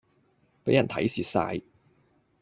[0.63, 1.61] 俾人睇蝕曬